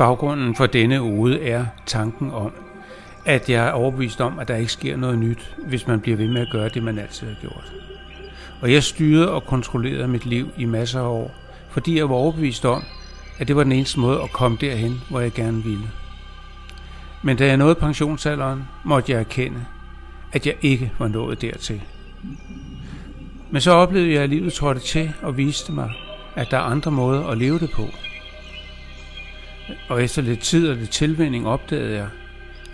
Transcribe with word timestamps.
Baggrunden 0.00 0.56
for 0.56 0.66
denne 0.66 1.00
ode 1.00 1.42
er 1.42 1.66
tanken 1.86 2.30
om, 2.30 2.52
at 3.24 3.50
jeg 3.50 3.66
er 3.66 3.70
overbevist 3.70 4.20
om, 4.20 4.38
at 4.38 4.48
der 4.48 4.56
ikke 4.56 4.72
sker 4.72 4.96
noget 4.96 5.18
nyt, 5.18 5.56
hvis 5.66 5.86
man 5.86 6.00
bliver 6.00 6.16
ved 6.16 6.28
med 6.28 6.40
at 6.40 6.50
gøre 6.50 6.68
det, 6.68 6.82
man 6.82 6.98
altid 6.98 7.26
har 7.26 7.34
gjort. 7.40 7.72
Og 8.60 8.72
jeg 8.72 8.82
styrede 8.82 9.30
og 9.30 9.44
kontrollerede 9.44 10.08
mit 10.08 10.26
liv 10.26 10.48
i 10.56 10.64
masser 10.64 11.00
af 11.00 11.08
år, 11.08 11.34
fordi 11.70 11.98
jeg 11.98 12.08
var 12.08 12.14
overbevist 12.14 12.64
om, 12.64 12.82
at 13.38 13.48
det 13.48 13.56
var 13.56 13.62
den 13.62 13.72
eneste 13.72 14.00
måde 14.00 14.22
at 14.22 14.32
komme 14.32 14.58
derhen, 14.60 15.00
hvor 15.10 15.20
jeg 15.20 15.32
gerne 15.32 15.64
ville. 15.64 15.90
Men 17.22 17.36
da 17.36 17.46
jeg 17.46 17.56
nåede 17.56 17.74
pensionsalderen, 17.74 18.64
måtte 18.84 19.12
jeg 19.12 19.20
erkende, 19.20 19.64
at 20.32 20.46
jeg 20.46 20.54
ikke 20.62 20.92
var 20.98 21.08
nået 21.08 21.42
dertil. 21.42 21.82
Men 23.50 23.60
så 23.60 23.72
oplevede 23.72 24.12
jeg, 24.12 24.22
at 24.22 24.30
livet 24.30 24.52
trådte 24.52 24.80
til 24.80 25.12
og 25.22 25.36
viste 25.36 25.72
mig, 25.72 25.92
at 26.36 26.50
der 26.50 26.56
er 26.56 26.62
andre 26.62 26.90
måder 26.90 27.26
at 27.26 27.38
leve 27.38 27.58
det 27.58 27.70
på. 27.70 27.88
Og 29.88 30.02
efter 30.02 30.22
lidt 30.22 30.40
tid 30.40 30.68
og 30.68 30.76
lidt 30.76 30.90
tilvænding 30.90 31.46
opdagede 31.46 31.96
jeg, 31.96 32.08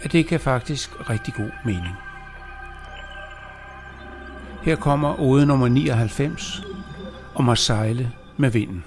at 0.02 0.12
det 0.12 0.26
kan 0.26 0.40
faktisk 0.40 1.10
rigtig 1.10 1.34
god 1.34 1.50
mening. 1.64 1.94
Her 4.62 4.76
kommer 4.76 5.20
ode 5.20 5.46
nummer 5.46 5.68
99 5.68 6.62
om 7.34 7.48
at 7.48 7.58
sejle 7.58 8.12
med 8.36 8.50
vinden. 8.50 8.84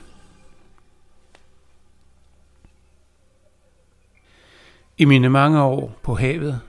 I 4.98 5.06
mine 5.06 5.30
mange 5.30 5.62
år 5.62 6.00
på 6.04 6.16
havet 6.16 6.62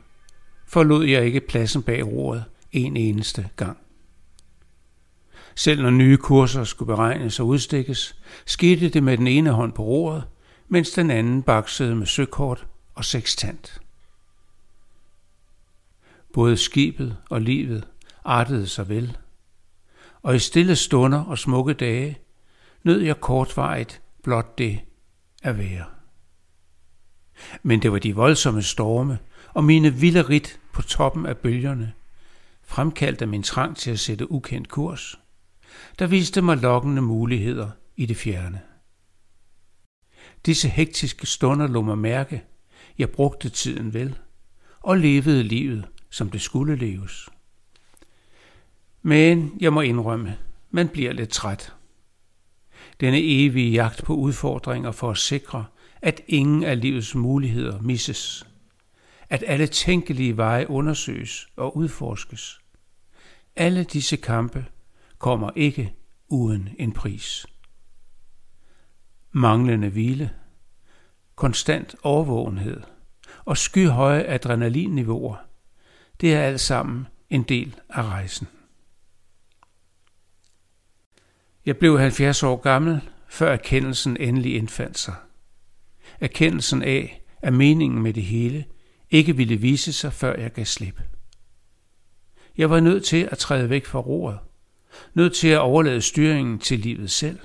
forlod 0.67 1.05
jeg 1.05 1.25
ikke 1.25 1.41
pladsen 1.41 1.83
bag 1.83 2.07
roret 2.07 2.45
en 2.73 2.97
eneste 2.97 3.49
gang. 3.57 3.79
Selv 5.55 5.83
når 5.83 5.91
nye 5.91 6.17
kurser 6.17 6.65
skulle 6.65 6.87
beregnes 6.87 7.41
og 7.41 7.47
udstikkes, 7.47 8.17
skete 8.47 8.89
det 8.89 9.03
med 9.03 9.17
den 9.17 9.27
ene 9.27 9.51
hånd 9.51 9.73
på 9.73 9.83
roret, 9.83 10.25
mens 10.73 10.91
den 10.91 11.11
anden 11.11 11.43
baksede 11.43 11.97
med 11.97 12.07
søkort 12.07 12.67
og 12.95 13.05
sekstant. 13.05 13.81
Både 16.33 16.57
skibet 16.57 17.17
og 17.31 17.41
livet 17.41 17.89
artede 18.25 18.67
sig 18.67 18.89
vel, 18.89 19.17
og 20.23 20.37
i 20.37 20.39
stille 20.39 20.77
stunder 20.77 21.25
og 21.25 21.39
smukke 21.39 21.73
dage 21.73 22.19
nød 22.83 23.01
jeg 23.01 23.21
kortvarigt 23.21 24.03
blot 24.23 24.59
det 24.59 24.81
at 25.43 25.59
være. 25.59 25.85
Men 27.63 27.83
det 27.83 27.93
var 27.93 27.99
de 27.99 28.15
voldsomme 28.15 28.63
storme 28.63 29.19
og 29.55 29.65
mine 29.65 29.95
vilde 29.95 30.23
ridt 30.23 30.61
på 30.73 30.83
toppen 30.83 31.27
af 31.27 31.39
bølgerne, 31.39 31.93
fremkaldte 32.63 33.27
min 33.27 33.43
trang 33.43 33.77
til 33.77 33.91
at 33.91 34.01
sætte 34.01 34.33
ukendt 34.33 34.69
kurs, 34.69 35.21
der 35.99 36.07
viste 36.07 36.43
mig 36.43 36.57
lokkende 36.57 37.03
muligheder 37.03 37.71
i 37.97 38.07
det 38.07 38.17
fjerne. 38.17 38.61
Disse 40.47 40.69
hektiske 40.69 41.27
stunder 41.27 41.67
lå 41.67 41.83
mig 41.83 41.99
mærke, 41.99 42.43
jeg 42.99 43.11
brugte 43.11 43.49
tiden 43.49 43.95
vel, 43.95 44.19
og 44.81 44.97
levede 44.97 45.43
livet, 45.43 45.89
som 46.11 46.31
det 46.31 46.41
skulle 46.41 46.77
leves. 46.77 47.29
Men 49.03 49.53
jeg 49.61 49.73
må 49.73 49.81
indrømme, 49.81 50.39
man 50.71 50.89
bliver 50.89 51.13
lidt 51.13 51.31
træt. 51.31 51.73
Denne 53.01 53.19
evige 53.19 53.73
jagt 53.73 54.05
på 54.05 54.15
udfordringer 54.15 54.93
for 54.93 55.11
at 55.11 55.19
sikre, 55.19 55.67
at 56.03 56.21
ingen 56.29 56.65
af 56.65 56.81
livets 56.81 57.15
muligheder 57.15 57.81
misses. 57.81 58.47
At 59.29 59.45
alle 59.47 59.67
tænkelige 59.67 60.37
veje 60.37 60.71
undersøges 60.71 61.49
og 61.57 61.77
udforskes. 61.77 62.61
Alle 63.57 63.85
disse 63.85 64.17
kampe 64.17 64.65
kommer 65.19 65.51
ikke 65.57 65.95
uden 66.29 66.69
en 66.79 66.93
pris. 66.93 67.47
Manglende 69.33 69.89
hvile, 69.89 70.31
konstant 71.35 71.95
overvågenhed 72.03 72.81
og 73.45 73.57
skyhøje 73.57 74.25
adrenalinniveauer, 74.27 75.37
det 76.21 76.35
er 76.35 76.41
alt 76.41 76.61
sammen 76.61 77.07
en 77.31 77.43
del 77.43 77.77
af 77.89 78.03
rejsen. 78.03 78.49
Jeg 81.67 81.77
blev 81.77 81.99
70 81.99 82.43
år 82.43 82.57
gammel, 82.57 83.01
før 83.29 83.53
erkendelsen 83.53 84.17
endelig 84.21 84.57
indfandt 84.57 84.99
sig. 84.99 85.15
Erkendelsen 86.21 86.83
af, 86.83 87.23
at 87.43 87.53
meningen 87.53 88.03
med 88.03 88.13
det 88.13 88.23
hele 88.23 88.65
ikke 89.11 89.37
ville 89.37 89.57
vise 89.57 89.93
sig, 89.93 90.13
før 90.13 90.41
jeg 90.41 90.53
gav 90.53 90.65
slip. 90.65 91.01
Jeg 92.57 92.71
var 92.71 92.81
nødt 92.81 93.05
til 93.05 93.29
at 93.31 93.39
træde 93.39 93.71
væk 93.71 93.87
fra 93.87 93.99
roret, 93.99 94.39
nødt 95.15 95.35
til 95.35 95.49
at 95.49 95.59
overlade 95.59 96.01
styringen 96.01 96.59
til 96.59 96.79
livet 96.79 97.11
selv. 97.11 97.39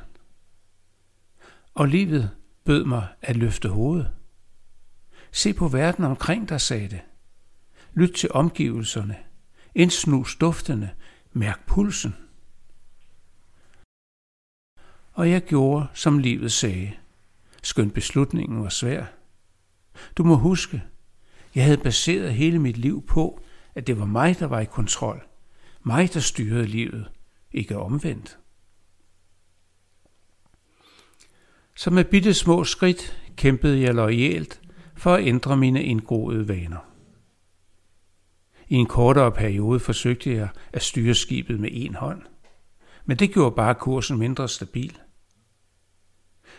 Og 1.75 1.88
livet 1.88 2.31
bød 2.63 2.86
mig 2.86 3.08
at 3.22 3.36
løfte 3.36 3.69
hovedet. 3.69 4.12
Se 5.31 5.53
på 5.53 5.68
verden 5.68 6.03
omkring 6.03 6.50
dig, 6.50 6.62
sagde 6.62 6.90
det. 6.90 7.02
Lyt 7.94 8.13
til 8.13 8.31
omgivelserne. 8.31 9.18
Indsnus 9.75 10.35
duftene. 10.35 10.91
Mærk 11.34 11.68
pulsen. 11.68 12.16
Og 15.14 15.30
jeg 15.30 15.41
gjorde, 15.41 15.88
som 15.94 16.18
livet 16.18 16.52
sagde. 16.52 16.94
Skønt 17.64 17.94
beslutningen 17.94 18.64
var 18.64 18.69
svær. 18.69 19.06
Du 20.18 20.24
må 20.24 20.35
huske, 20.35 20.84
jeg 21.56 21.64
havde 21.64 21.78
baseret 21.78 22.34
hele 22.34 22.59
mit 22.59 22.78
liv 22.78 23.06
på, 23.06 23.41
at 23.75 23.88
det 23.88 24.00
var 24.00 24.06
mig, 24.06 24.40
der 24.40 24.46
var 24.46 24.59
i 24.59 24.66
kontrol. 24.66 25.28
Mig, 25.84 26.14
der 26.14 26.19
styrede 26.19 26.68
livet, 26.68 27.12
ikke 27.52 27.78
omvendt. 27.78 28.40
Så 31.75 31.91
med 31.91 32.03
bitte 32.03 32.34
små 32.34 32.63
skridt 32.63 33.22
kæmpede 33.36 33.81
jeg 33.81 33.94
lojalt 33.94 34.62
for 34.96 35.13
at 35.13 35.28
ændre 35.28 35.58
mine 35.58 35.84
indgroede 35.84 36.47
vaner. 36.47 36.91
I 38.68 38.75
en 38.75 38.86
kortere 38.86 39.31
periode 39.31 39.80
forsøgte 39.80 40.34
jeg 40.34 40.50
at 40.74 40.84
styre 40.84 41.16
skibet 41.16 41.59
med 41.59 41.69
en 41.72 41.96
hånd, 41.96 42.22
men 43.06 43.19
det 43.19 43.34
gjorde 43.34 43.56
bare 43.56 43.75
kursen 43.75 44.18
mindre 44.18 44.50
stabil. 44.50 45.00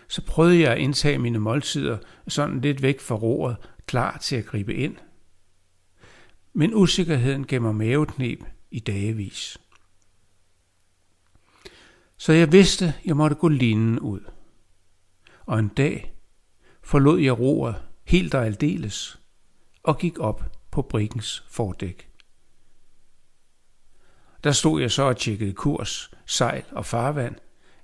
Så 0.09 0.25
prøvede 0.27 0.61
jeg 0.61 0.73
at 0.73 0.79
indtage 0.79 1.19
mine 1.19 1.39
måltider 1.39 1.99
sådan 2.29 2.61
lidt 2.61 2.83
væk 2.83 3.01
fra 3.01 3.15
roret, 3.15 3.57
klar 3.87 4.19
til 4.19 4.37
at 4.37 4.47
gribe 4.47 4.75
ind. 4.75 4.97
Men 6.53 6.75
usikkerheden 6.75 7.47
gav 7.47 7.61
mig 7.61 7.75
maveknep 7.75 8.45
i 8.71 8.79
dagevis. 8.79 9.59
Så 12.17 12.33
jeg 12.33 12.53
vidste, 12.53 12.95
jeg 13.05 13.17
måtte 13.17 13.37
gå 13.37 13.49
linen 13.49 13.99
ud. 13.99 14.21
Og 15.47 15.59
en 15.59 15.69
dag 15.69 16.15
forlod 16.83 17.21
jeg 17.21 17.39
roret 17.39 17.83
helt 18.05 18.35
og 18.35 18.47
aldeles 18.47 19.21
og 19.83 19.99
gik 19.99 20.19
op 20.19 20.45
på 20.71 20.83
brikkens 20.83 21.45
fordæk. 21.49 22.11
Der 24.45 24.53
stod 24.53 24.81
jeg 24.81 24.91
så 24.91 25.03
og 25.03 25.17
tjekkede 25.17 25.53
kurs, 25.53 26.11
sejl 26.27 26.65
og 26.71 26.87
farvand, 26.87 27.37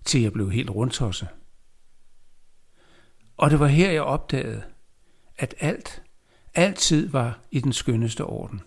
til 0.05 0.21
jeg 0.21 0.33
blev 0.33 0.51
helt 0.51 0.71
rundtosset. 0.71 1.29
Og 3.37 3.51
det 3.51 3.61
var 3.61 3.67
her, 3.67 3.91
jeg 3.91 4.03
opdagede, 4.03 4.63
at 5.37 5.55
alt, 5.61 6.03
altid 6.55 7.09
var 7.09 7.41
i 7.51 7.61
den 7.61 7.73
skønneste 7.73 8.25
orden. 8.25 8.61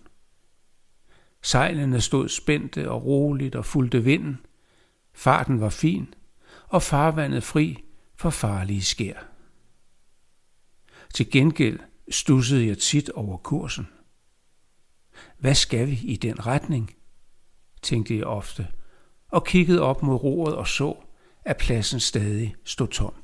Sejlene 1.42 2.00
stod 2.00 2.28
spændte 2.28 2.90
og 2.90 3.04
roligt 3.04 3.54
og 3.54 3.64
fulgte 3.64 4.04
vinden. 4.04 4.46
Farten 5.12 5.60
var 5.60 5.68
fin, 5.68 6.14
og 6.68 6.82
farvandet 6.82 7.42
fri 7.42 7.85
for 8.16 8.30
farlige 8.30 8.82
skær. 8.82 9.18
Til 11.14 11.30
gengæld 11.30 11.80
stussede 12.10 12.66
jeg 12.66 12.78
tit 12.78 13.10
over 13.10 13.36
kursen. 13.36 13.88
Hvad 15.38 15.54
skal 15.54 15.86
vi 15.86 16.00
i 16.02 16.16
den 16.16 16.46
retning? 16.46 16.96
tænkte 17.82 18.16
jeg 18.16 18.24
ofte, 18.24 18.68
og 19.28 19.44
kiggede 19.44 19.80
op 19.80 20.02
mod 20.02 20.14
roret 20.14 20.54
og 20.54 20.68
så, 20.68 20.96
at 21.44 21.56
pladsen 21.56 22.00
stadig 22.00 22.54
stod 22.64 22.88
tom. 22.88 23.14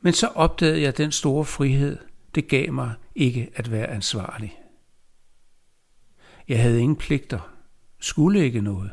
Men 0.00 0.12
så 0.12 0.26
opdagede 0.26 0.82
jeg 0.82 0.96
den 0.96 1.12
store 1.12 1.44
frihed, 1.44 1.98
det 2.34 2.48
gav 2.48 2.72
mig 2.72 2.94
ikke 3.14 3.50
at 3.54 3.70
være 3.70 3.86
ansvarlig. 3.86 4.58
Jeg 6.48 6.62
havde 6.62 6.80
ingen 6.80 6.96
pligter, 6.96 7.56
skulle 8.00 8.44
ikke 8.44 8.60
noget, 8.60 8.92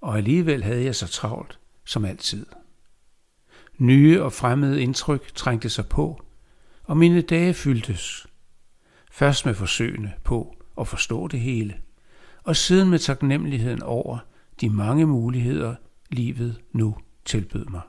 og 0.00 0.16
alligevel 0.16 0.64
havde 0.64 0.84
jeg 0.84 0.96
så 0.96 1.06
travlt 1.06 1.58
som 1.84 2.04
altid. 2.04 2.46
Nye 3.78 4.22
og 4.22 4.32
fremmede 4.32 4.82
indtryk 4.82 5.34
trængte 5.34 5.70
sig 5.70 5.86
på, 5.86 6.22
og 6.82 6.96
mine 6.96 7.20
dage 7.20 7.54
fyldtes. 7.54 8.26
Først 9.12 9.46
med 9.46 9.54
forsøgene 9.54 10.12
på 10.24 10.56
at 10.80 10.88
forstå 10.88 11.28
det 11.28 11.40
hele, 11.40 11.76
og 12.42 12.56
siden 12.56 12.90
med 12.90 12.98
taknemmeligheden 12.98 13.82
over 13.82 14.18
de 14.60 14.70
mange 14.70 15.06
muligheder, 15.06 15.74
livet 16.10 16.60
nu 16.72 16.96
tilbød 17.24 17.64
mig. 17.64 17.80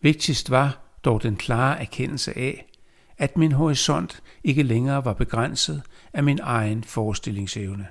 Vigtigst 0.00 0.50
var 0.50 0.78
dog 1.04 1.22
den 1.22 1.36
klare 1.36 1.80
erkendelse 1.80 2.38
af, 2.38 2.66
at 3.18 3.36
min 3.36 3.52
horisont 3.52 4.22
ikke 4.44 4.62
længere 4.62 5.04
var 5.04 5.12
begrænset 5.12 5.82
af 6.12 6.22
min 6.22 6.38
egen 6.42 6.84
forestillingsevne. 6.84 7.88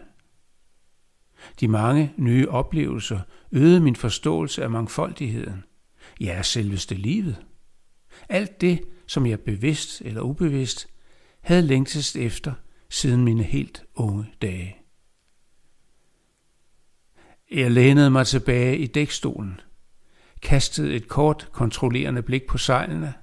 De 1.61 1.67
mange 1.67 2.13
nye 2.17 2.49
oplevelser 2.49 3.19
øgede 3.51 3.79
min 3.79 3.95
forståelse 3.95 4.63
af 4.63 4.69
mangfoldigheden, 4.69 5.63
Ja, 6.19 6.41
selveste 6.41 6.95
livet. 6.95 7.45
Alt 8.29 8.61
det, 8.61 8.81
som 9.07 9.25
jeg 9.25 9.39
bevidst 9.39 10.01
eller 10.01 10.21
ubevidst 10.21 10.87
havde 11.41 11.61
længtes 11.61 12.15
efter 12.15 12.53
siden 12.89 13.23
mine 13.23 13.43
helt 13.43 13.83
unge 13.95 14.33
dage. 14.41 14.77
Jeg 17.51 17.71
lænede 17.71 18.11
mig 18.11 18.27
tilbage 18.27 18.77
i 18.77 18.87
dækstolen, 18.87 19.59
kastede 20.41 20.95
et 20.95 21.07
kort 21.07 21.49
kontrollerende 21.51 22.21
blik 22.21 22.47
på 22.47 22.57
sejlene, 22.57 23.13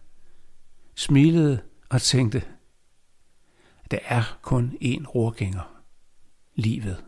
smilede 0.95 1.63
og 1.89 2.03
tænkte, 2.03 2.43
der 3.91 3.99
er 4.05 4.39
kun 4.43 4.79
én 4.83 5.07
rorgænger, 5.07 5.83
livet. 6.55 7.08